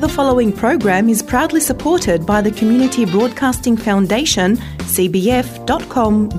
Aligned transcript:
The 0.00 0.08
following 0.08 0.50
program 0.50 1.10
is 1.10 1.22
proudly 1.22 1.60
supported 1.60 2.24
by 2.24 2.40
the 2.40 2.50
Community 2.50 3.04
Broadcasting 3.04 3.76
Foundation, 3.76 4.56
cbf.com.au. 4.96 6.30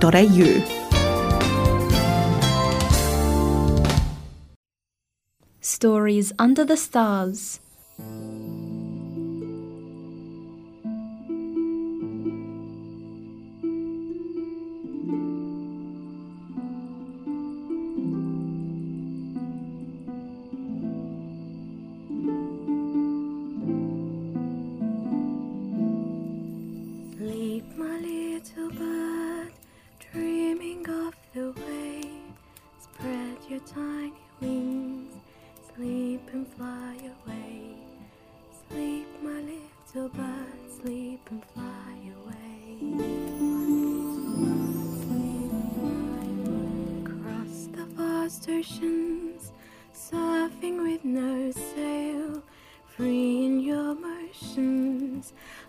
Stories 5.59 6.33
Under 6.39 6.65
the 6.65 6.75
Stars. 6.75 7.59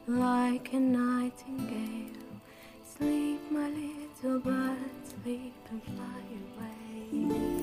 Like 0.06 0.72
a 0.72 0.80
nightingale. 0.80 2.10
Sleep, 2.96 3.40
my 3.50 3.68
little 3.70 4.40
bird, 4.40 4.76
sleep 5.22 5.54
and 5.70 5.82
fly 5.82 6.22
away. 6.42 7.62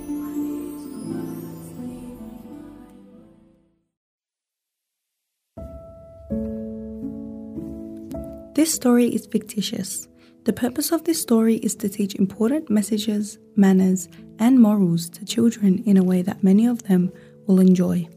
This 8.55 8.73
story 8.73 9.07
is 9.07 9.25
fictitious. 9.25 10.07
The 10.43 10.53
purpose 10.53 10.91
of 10.91 11.03
this 11.03 11.21
story 11.21 11.55
is 11.57 11.75
to 11.75 11.87
teach 11.89 12.15
important 12.15 12.69
messages, 12.69 13.37
manners, 13.55 14.09
and 14.39 14.59
morals 14.59 15.09
to 15.11 15.25
children 15.25 15.83
in 15.85 15.97
a 15.97 16.03
way 16.03 16.21
that 16.23 16.43
many 16.43 16.65
of 16.65 16.83
them 16.83 17.11
will 17.47 17.59
enjoy. 17.59 18.07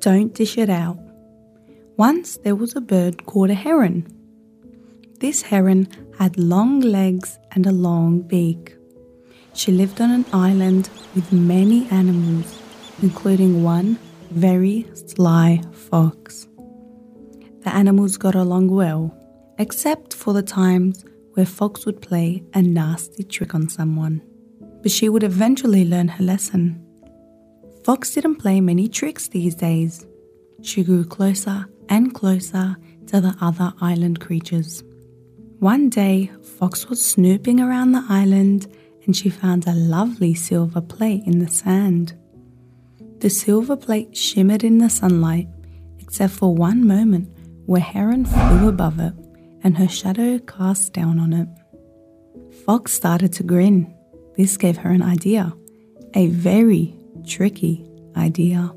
Don't 0.00 0.34
dish 0.34 0.58
it 0.58 0.70
out. 0.70 0.98
Once 2.00 2.38
there 2.44 2.56
was 2.56 2.74
a 2.74 2.80
bird 2.80 3.26
called 3.26 3.50
a 3.50 3.54
heron. 3.54 4.06
This 5.18 5.42
heron 5.42 5.86
had 6.18 6.38
long 6.38 6.80
legs 6.80 7.38
and 7.50 7.66
a 7.66 7.72
long 7.72 8.22
beak. 8.22 8.74
She 9.52 9.70
lived 9.70 10.00
on 10.00 10.10
an 10.10 10.24
island 10.32 10.88
with 11.14 11.30
many 11.30 11.86
animals, 11.90 12.58
including 13.02 13.62
one 13.62 13.98
very 14.30 14.86
sly 14.94 15.60
fox. 15.72 16.48
The 17.64 17.74
animals 17.74 18.16
got 18.16 18.34
along 18.34 18.68
well, 18.68 19.14
except 19.58 20.14
for 20.14 20.32
the 20.32 20.42
times 20.42 21.04
where 21.34 21.44
Fox 21.44 21.84
would 21.84 22.00
play 22.00 22.42
a 22.54 22.62
nasty 22.62 23.24
trick 23.24 23.54
on 23.54 23.68
someone. 23.68 24.22
But 24.80 24.90
she 24.90 25.10
would 25.10 25.22
eventually 25.22 25.84
learn 25.84 26.08
her 26.08 26.24
lesson. 26.24 26.82
Fox 27.84 28.14
didn't 28.14 28.36
play 28.36 28.62
many 28.62 28.88
tricks 28.88 29.28
these 29.28 29.54
days. 29.54 30.06
She 30.62 30.82
grew 30.82 31.04
closer 31.04 31.66
and 31.90 32.14
closer 32.14 32.76
to 33.08 33.20
the 33.20 33.36
other 33.40 33.74
island 33.80 34.20
creatures. 34.20 34.82
One 35.58 35.90
day, 35.90 36.30
Fox 36.58 36.88
was 36.88 37.04
snooping 37.04 37.60
around 37.60 37.92
the 37.92 38.04
island 38.08 38.66
and 39.04 39.14
she 39.14 39.28
found 39.28 39.66
a 39.66 39.74
lovely 39.74 40.32
silver 40.32 40.80
plate 40.80 41.24
in 41.26 41.40
the 41.40 41.50
sand. 41.50 42.14
The 43.18 43.28
silver 43.28 43.76
plate 43.76 44.16
shimmered 44.16 44.64
in 44.64 44.78
the 44.78 44.88
sunlight, 44.88 45.48
except 45.98 46.32
for 46.32 46.54
one 46.54 46.86
moment 46.86 47.28
where 47.66 47.80
Heron 47.80 48.24
flew 48.24 48.68
above 48.68 48.98
it 49.00 49.12
and 49.62 49.76
her 49.76 49.88
shadow 49.88 50.38
cast 50.38 50.92
down 50.92 51.18
on 51.18 51.32
it. 51.32 51.48
Fox 52.64 52.92
started 52.92 53.32
to 53.34 53.42
grin. 53.42 53.92
This 54.36 54.56
gave 54.56 54.78
her 54.78 54.90
an 54.90 55.02
idea, 55.02 55.52
a 56.14 56.28
very 56.28 56.94
tricky 57.26 57.84
idea. 58.16 58.72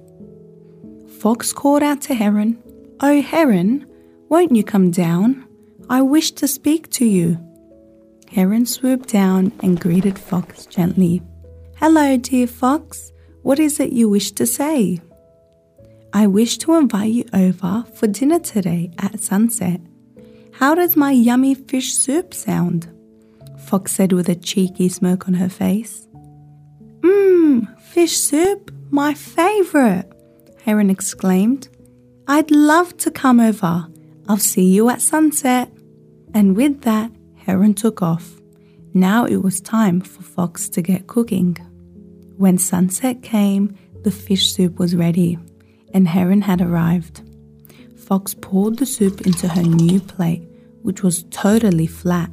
Fox 1.20 1.54
called 1.54 1.84
out 1.84 2.02
to 2.02 2.14
Heron, 2.14 2.62
Oh, 3.00 3.22
Heron, 3.22 3.86
won't 4.30 4.56
you 4.56 4.64
come 4.64 4.92
down? 4.92 5.46
I 5.90 6.02
wish 6.02 6.32
to 6.34 6.48
speak 6.48 6.90
to 6.92 7.06
you. 7.06 7.38
Heron 8.32 8.66
swooped 8.66 9.10
down 9.10 9.52
and 9.62 9.80
greeted 9.80 10.18
Fox 10.18 10.66
gently. 10.66 11.22
Hello, 11.78 12.18
dear 12.18 12.48
Fox. 12.48 13.12
What 13.42 13.60
is 13.60 13.80
it 13.80 13.92
you 13.92 14.10
wish 14.10 14.32
to 14.34 14.46
say? 14.46 15.02
I 16.14 16.28
wish 16.28 16.58
to 16.60 16.76
invite 16.76 17.12
you 17.12 17.26
over 17.34 17.84
for 17.96 18.08
dinner 18.08 18.40
today 18.40 18.92
at 19.00 19.20
sunset. 19.20 19.82
How 20.54 20.76
does 20.76 20.96
my 20.96 21.12
yummy 21.12 21.56
fish 21.56 21.94
soup 21.94 22.34
sound? 22.34 22.88
Fox 23.60 23.92
said 23.92 24.14
with 24.14 24.30
a 24.30 24.36
cheeky 24.36 24.88
smirk 24.88 25.28
on 25.28 25.34
her 25.34 25.50
face. 25.50 26.08
Mmm, 27.02 27.80
fish 27.80 28.18
soup, 28.18 28.72
my 28.92 29.14
favorite, 29.14 30.12
Heron 30.64 30.90
exclaimed. 30.90 31.68
I'd 32.28 32.52
love 32.52 32.96
to 32.98 33.12
come 33.12 33.40
over. 33.42 33.88
I'll 34.30 34.38
see 34.38 34.74
you 34.74 34.90
at 34.90 35.02
sunset. 35.02 35.70
And 36.34 36.56
with 36.56 36.82
that, 36.82 37.12
Heron 37.36 37.74
took 37.74 38.02
off. 38.02 38.40
Now 38.94 39.26
it 39.26 39.38
was 39.38 39.60
time 39.60 40.00
for 40.00 40.22
Fox 40.22 40.70
to 40.70 40.82
get 40.82 41.08
cooking. 41.08 41.56
When 42.38 42.58
sunset 42.58 43.22
came, 43.24 43.78
the 44.04 44.12
fish 44.12 44.54
soup 44.54 44.80
was 44.80 44.96
ready, 44.96 45.38
and 45.94 46.08
Heron 46.08 46.42
had 46.42 46.62
arrived. 46.62 47.22
Fox 47.98 48.34
poured 48.34 48.78
the 48.78 48.86
soup 48.86 49.22
into 49.22 49.50
her 49.50 49.64
new 49.64 50.00
plate, 50.00 50.44
which 50.82 51.04
was 51.04 51.24
totally 51.32 51.88
flat. 51.88 52.32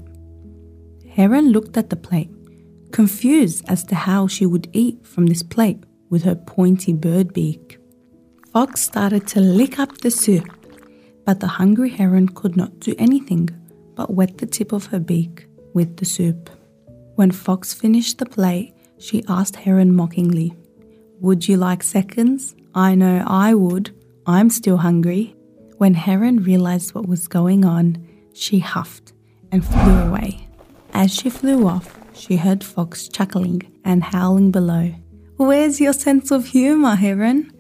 Heron 1.09 1.51
looked 1.51 1.77
at 1.77 1.91
the 1.91 1.97
plate, 1.97 2.31
confused 2.93 3.65
as 3.69 3.83
to 3.85 3.97
how 3.97 4.29
she 4.29 4.47
would 4.47 4.69
eat 4.73 5.05
from 5.05 5.27
this 5.27 5.43
plate 5.43 5.83
with 6.11 6.23
her 6.23 6.37
pointy 6.37 6.93
bird 6.93 7.33
beak. 7.33 7.80
Fox 8.53 8.81
started 8.81 9.29
to 9.29 9.41
lick 9.41 9.79
up 9.79 9.99
the 9.99 10.11
soup, 10.11 10.49
but 11.25 11.39
the 11.39 11.47
hungry 11.47 11.89
heron 11.89 12.29
could 12.29 12.57
not 12.57 12.81
do 12.81 12.95
anything 12.99 13.49
but 13.95 14.15
wet 14.15 14.39
the 14.39 14.47
tip 14.47 14.73
of 14.73 14.87
her 14.87 14.99
beak 14.99 15.47
with 15.75 15.99
the 15.99 16.05
soup. 16.05 16.51
When 17.15 17.31
Fox 17.31 17.73
finished 17.75 18.19
the 18.19 18.27
plate, 18.27 18.75
she 18.99 19.23
asked 19.29 19.57
Heron 19.57 19.95
mockingly, 19.95 20.53
Would 21.21 21.47
you 21.47 21.59
like 21.59 21.83
seconds? 21.83 22.57
I 22.75 22.95
know 22.95 23.23
I 23.27 23.55
would. 23.55 23.95
I'm 24.27 24.51
still 24.51 24.79
hungry. 24.79 25.37
When 25.77 25.95
Heron 25.95 26.43
realized 26.43 26.95
what 26.95 27.07
was 27.07 27.29
going 27.29 27.65
on, 27.65 28.05
she 28.33 28.59
huffed 28.59 29.13
and 29.53 29.65
flew 29.65 29.99
away. 30.09 30.49
As 30.93 31.15
she 31.15 31.31
flew 31.31 31.69
off, 31.69 31.99
she 32.15 32.37
heard 32.37 32.65
Fox 32.65 33.07
chuckling 33.07 33.63
and 33.85 34.03
howling 34.03 34.51
below. 34.51 34.95
Where's 35.37 35.81
your 35.81 35.93
sense 35.93 36.31
of 36.31 36.47
humor, 36.47 36.97
Heron? 36.97 37.53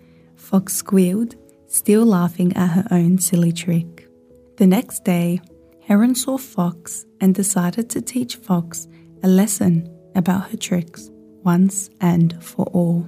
Fox 0.50 0.75
squealed, 0.75 1.37
still 1.69 2.05
laughing 2.05 2.56
at 2.56 2.71
her 2.71 2.84
own 2.91 3.19
silly 3.19 3.53
trick. 3.53 4.09
The 4.56 4.66
next 4.66 5.05
day, 5.05 5.41
Heron 5.81 6.16
saw 6.16 6.38
Fox 6.38 7.06
and 7.21 7.33
decided 7.33 7.88
to 7.91 8.03
teach 8.03 8.34
Fox 8.34 8.89
a 9.22 9.28
lesson 9.28 9.89
about 10.16 10.50
her 10.50 10.56
tricks 10.56 11.09
once 11.44 11.89
and 12.00 12.43
for 12.43 12.66
all. 12.72 13.06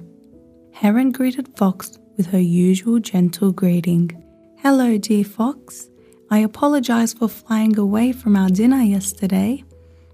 Heron 0.71 1.11
greeted 1.11 1.49
Fox 1.57 1.99
with 2.15 2.27
her 2.27 2.39
usual 2.39 2.99
gentle 2.99 3.51
greeting. 3.51 4.11
Hello, 4.59 4.97
dear 4.97 5.25
Fox. 5.25 5.89
I 6.31 6.39
apologize 6.39 7.13
for 7.13 7.27
flying 7.27 7.77
away 7.77 8.13
from 8.13 8.37
our 8.37 8.49
dinner 8.49 8.81
yesterday. 8.81 9.65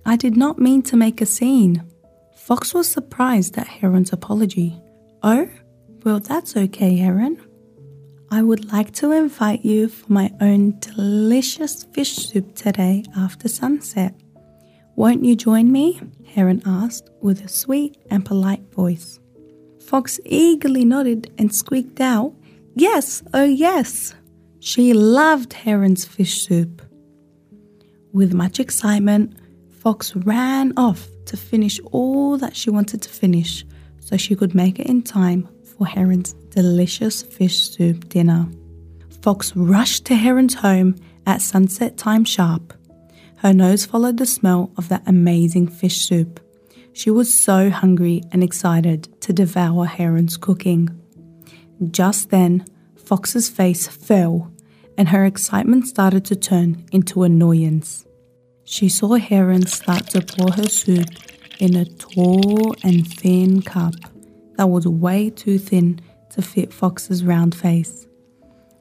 I 0.04 0.16
did 0.16 0.36
not 0.36 0.58
mean 0.58 0.82
to 0.84 0.98
make 0.98 1.22
a 1.22 1.28
scene. 1.28 1.84
Fox 2.36 2.74
was 2.74 2.88
surprised 2.88 3.56
at 3.60 3.68
Heron's 3.68 4.14
apology. 4.14 4.76
Oh, 5.22 5.48
well, 6.04 6.20
that's 6.20 6.56
okay, 6.56 6.96
Heron. 6.96 7.42
I 8.32 8.42
would 8.44 8.72
like 8.72 8.92
to 8.96 9.12
invite 9.12 9.66
you 9.66 9.90
for 9.90 10.12
my 10.12 10.32
own 10.40 10.80
delicious 10.80 11.84
fish 11.84 12.16
soup 12.16 12.56
today 12.56 13.04
after 13.18 13.48
sunset. 13.48 14.14
Won't 14.96 15.26
you 15.26 15.36
join 15.36 15.72
me? 15.72 16.00
Heron 16.26 16.62
asked 16.66 17.10
with 17.22 17.44
a 17.44 17.48
sweet 17.48 17.98
and 18.12 18.24
polite 18.24 18.72
voice. 18.72 19.20
Fox 19.82 20.20
eagerly 20.26 20.86
nodded 20.86 21.32
and 21.38 21.54
squeaked 21.54 22.00
out, 22.00 22.34
Yes, 22.76 23.24
oh 23.34 23.46
yes. 23.46 24.14
She 24.60 24.94
loved 24.94 25.54
Heron's 25.54 26.06
fish 26.06 26.44
soup. 26.44 26.82
With 28.14 28.34
much 28.34 28.60
excitement, 28.60 29.38
Fox 29.82 30.16
ran 30.16 30.74
off 30.78 31.08
to 31.26 31.36
finish 31.36 31.80
all 31.92 32.38
that 32.38 32.56
she 32.56 32.70
wanted 32.70 33.02
to 33.02 33.10
finish 33.10 33.66
so 34.00 34.18
she 34.18 34.36
could 34.36 34.54
make 34.54 34.80
it 34.80 34.88
in 34.88 35.02
time 35.02 35.48
for 35.80 35.88
Heron's 35.88 36.34
delicious 36.52 37.24
fish 37.24 37.70
soup 37.70 38.10
dinner. 38.10 38.48
Fox 39.22 39.56
rushed 39.56 40.06
to 40.06 40.16
Heron's 40.16 40.56
home 40.56 40.96
at 41.26 41.42
sunset 41.42 41.98
time 41.98 42.26
sharp. 42.26 42.74
Her 43.38 43.54
nose 43.54 43.86
followed 43.86 44.18
the 44.18 44.26
smell 44.26 44.72
of 44.78 44.90
that 44.90 45.04
amazing 45.08 45.70
fish 45.70 46.02
soup. 46.02 46.42
She 46.92 47.10
was 47.10 47.34
so 47.34 47.70
hungry 47.70 48.22
and 48.34 48.44
excited 48.44 49.22
to 49.22 49.32
devour 49.32 49.86
Heron's 49.86 50.36
cooking. 50.36 50.90
Just 51.92 52.30
then, 52.30 52.66
Fox's 52.98 53.48
face 53.48 53.88
fell 53.88 54.52
and 54.98 55.08
her 55.08 55.24
excitement 55.24 55.88
started 55.88 56.26
to 56.26 56.36
turn 56.36 56.86
into 56.92 57.24
annoyance. 57.24 58.06
She 58.66 58.90
saw 58.90 59.14
Heron 59.16 59.66
start 59.66 60.08
to 60.08 60.22
pour 60.22 60.52
her 60.52 60.68
soup 60.68 61.08
in 61.60 61.78
a 61.78 61.86
tall 61.86 62.76
and 62.84 63.08
thin 63.08 63.62
cup 63.62 63.94
that 64.60 64.70
was 64.70 64.86
way 64.86 65.30
too 65.30 65.58
thin 65.58 66.02
to 66.32 66.42
fit 66.42 66.74
Fox's 66.74 67.24
round 67.24 67.56
face. 67.56 68.06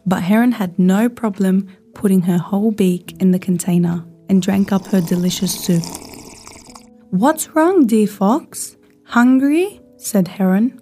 But 0.05 0.25
Heron 0.25 0.51
had 0.51 0.77
no 0.77 1.09
problem 1.09 1.69
putting 1.95 2.23
her 2.23 2.37
whole 2.37 2.73
beak 2.73 3.15
in 3.21 3.31
the 3.31 3.39
container 3.39 4.05
and 4.29 4.43
drank 4.43 4.73
up 4.73 4.85
her 4.89 5.01
delicious 5.01 5.55
soup. 5.55 5.85
What's 7.11 7.51
wrong, 7.51 7.87
dear 7.87 8.09
Fox? 8.09 8.77
Hungry? 9.05 9.81
said 9.99 10.27
Heron. 10.27 10.81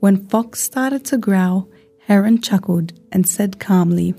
When 0.00 0.26
Fox 0.26 0.58
started 0.58 1.04
to 1.04 1.18
growl, 1.18 1.68
Heron 2.08 2.40
chuckled 2.42 2.94
and 3.12 3.28
said 3.28 3.60
calmly, 3.60 4.12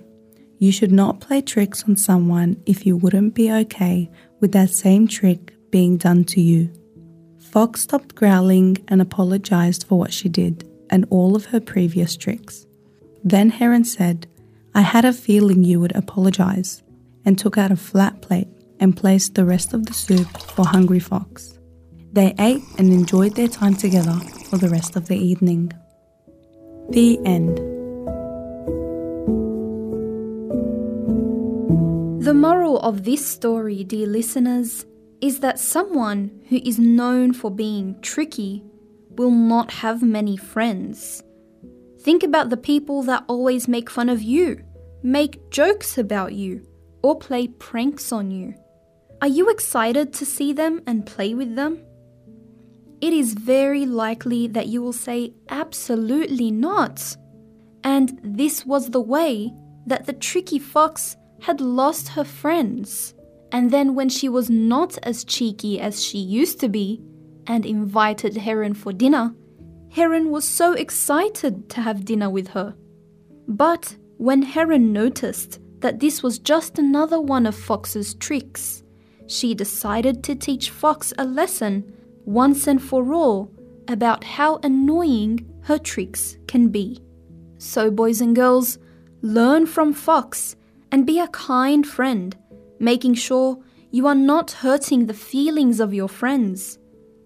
You 0.58 0.72
should 0.72 0.94
not 0.94 1.20
play 1.20 1.42
tricks 1.42 1.84
on 1.84 1.98
someone 1.98 2.64
if 2.66 2.86
you 2.86 2.96
wouldn't 2.96 3.34
be 3.34 3.52
okay 3.52 4.10
with 4.40 4.54
that 4.54 4.70
same 4.70 5.06
trick 5.06 5.54
being 5.70 5.98
done 5.98 6.24
to 6.24 6.40
you. 6.40 6.72
Fox 7.54 7.82
stopped 7.82 8.16
growling 8.16 8.78
and 8.88 9.00
apologized 9.00 9.84
for 9.84 10.00
what 10.00 10.12
she 10.12 10.28
did 10.28 10.68
and 10.90 11.06
all 11.12 11.36
of 11.36 11.46
her 11.46 11.60
previous 11.60 12.18
tricks. 12.18 12.66
Then 13.24 13.52
Heron 13.52 13.86
said, 13.86 14.26
I 14.74 14.82
had 14.82 15.06
a 15.06 15.14
feeling 15.14 15.64
you 15.64 15.80
would 15.80 15.96
apologize, 15.96 16.82
and 17.24 17.38
took 17.38 17.60
out 17.60 17.72
a 17.72 17.76
flat 17.76 18.24
plate 18.24 18.48
and 18.80 18.98
placed 18.98 19.36
the 19.36 19.46
rest 19.46 19.72
of 19.72 19.86
the 19.86 19.94
soup 19.94 20.28
for 20.56 20.66
Hungry 20.66 20.98
Fox. 21.00 21.60
They 22.12 22.34
ate 22.40 22.64
and 22.80 22.92
enjoyed 22.92 23.36
their 23.36 23.48
time 23.48 23.76
together 23.76 24.20
for 24.50 24.58
the 24.58 24.70
rest 24.70 24.96
of 24.96 25.08
the 25.08 25.16
evening. 25.16 25.72
The 26.90 27.20
end. 27.24 27.58
The 32.26 32.34
moral 32.34 32.80
of 32.80 33.04
this 33.04 33.24
story, 33.24 33.84
dear 33.84 34.08
listeners, 34.08 34.88
is 35.24 35.40
that 35.40 35.58
someone 35.58 36.30
who 36.50 36.58
is 36.66 36.78
known 36.78 37.32
for 37.32 37.50
being 37.50 37.96
tricky 38.02 38.62
will 39.12 39.32
not 39.32 39.72
have 39.72 40.04
many 40.04 40.36
friends. 40.36 41.24
Think 42.02 42.24
about 42.24 42.50
the 42.50 42.58
people 42.58 43.04
that 43.04 43.24
always 43.30 43.70
make 43.70 43.90
fun 43.90 44.10
of 44.10 44.22
you, 44.22 44.62
make 45.02 45.50
jokes 45.50 45.98
about 45.98 46.34
you, 46.34 46.68
or 47.02 47.18
play 47.18 47.48
pranks 47.48 48.12
on 48.12 48.32
you. 48.32 48.54
Are 49.22 49.30
you 49.30 49.50
excited 49.50 50.12
to 50.12 50.26
see 50.26 50.52
them 50.52 50.82
and 50.86 51.06
play 51.06 51.34
with 51.34 51.56
them? 51.56 51.82
It 53.00 53.14
is 53.14 53.34
very 53.34 53.86
likely 53.86 54.48
that 54.48 54.68
you 54.68 54.82
will 54.82 54.92
say, 54.92 55.36
Absolutely 55.48 56.52
not. 56.52 57.16
And 57.86 58.20
this 58.26 58.66
was 58.66 58.90
the 58.90 59.00
way 59.00 59.54
that 59.86 60.06
the 60.06 60.12
tricky 60.12 60.60
fox 60.60 61.16
had 61.40 61.62
lost 61.62 62.10
her 62.10 62.26
friends. 62.26 63.14
And 63.54 63.70
then, 63.70 63.94
when 63.94 64.10
she 64.10 64.28
was 64.28 64.50
not 64.50 64.98
as 65.04 65.24
cheeky 65.24 65.80
as 65.80 66.04
she 66.04 66.18
used 66.18 66.60
to 66.62 66.68
be 66.68 67.02
and 67.46 67.66
invited 67.66 68.36
Heron 68.36 68.74
for 68.74 68.92
dinner, 68.92 69.36
Heron 69.90 70.32
was 70.32 70.48
so 70.48 70.74
excited 70.74 71.70
to 71.70 71.82
have 71.82 72.04
dinner 72.04 72.32
with 72.32 72.48
her. 72.50 72.76
But 73.48 73.96
when 74.18 74.42
Heron 74.42 74.92
noticed 74.92 75.60
that 75.82 76.00
this 76.00 76.24
was 76.24 76.40
just 76.40 76.80
another 76.80 77.22
one 77.22 77.46
of 77.46 77.56
Fox's 77.56 78.16
tricks, 78.16 78.82
she 79.28 79.54
decided 79.54 80.24
to 80.24 80.36
teach 80.36 80.72
Fox 80.72 81.14
a 81.20 81.24
lesson 81.24 81.94
once 82.26 82.66
and 82.66 82.82
for 82.82 83.14
all 83.14 83.52
about 83.88 84.24
how 84.24 84.60
annoying 84.64 85.46
her 85.62 85.78
tricks 85.78 86.38
can 86.48 86.70
be. 86.70 87.00
So, 87.60 87.92
boys 87.92 88.20
and 88.20 88.36
girls, 88.36 88.80
learn 89.22 89.68
from 89.68 89.94
Fox 89.94 90.56
and 90.92 91.06
be 91.06 91.20
a 91.20 91.28
kind 91.28 91.86
friend, 91.86 92.36
making 92.84 93.16
sure 93.16 93.58
you 93.92 94.08
are 94.08 94.16
not 94.16 94.52
hurting 94.52 95.06
the 95.06 95.14
feelings 95.14 95.80
of 95.80 95.94
your 95.94 96.10
friends, 96.10 96.78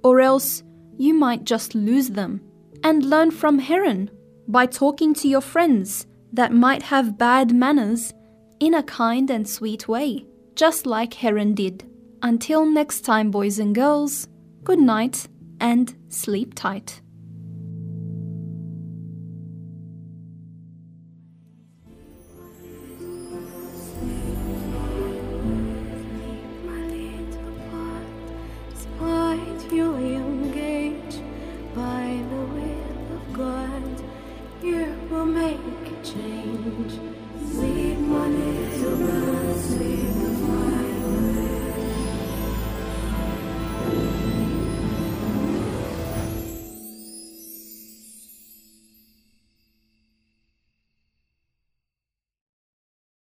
or 0.03 0.19
else 0.19 0.63
you 0.97 1.13
might 1.13 1.43
just 1.43 1.75
lose 1.75 2.09
them. 2.09 2.41
And 2.83 3.05
learn 3.05 3.31
from 3.31 3.59
Heron 3.59 4.11
by 4.47 4.67
talking 4.67 5.13
to 5.15 5.27
your 5.27 5.41
friends 5.41 6.05
that 6.31 6.53
might 6.53 6.83
have 6.83 7.17
bad 7.17 7.53
manners 7.53 8.13
in 8.59 8.73
a 8.75 8.83
kind 8.83 9.29
and 9.29 9.47
sweet 9.47 9.87
way 9.87 10.25
just 10.57 10.87
like 10.87 11.13
Heron 11.13 11.53
did. 11.53 11.85
Until 12.23 12.65
next 12.65 13.01
time, 13.01 13.29
boys 13.29 13.59
and 13.59 13.75
girls, 13.75 14.27
good 14.63 14.79
night 14.79 15.27
and 15.61 15.95
sleep 16.09 16.55
tight. 16.55 17.01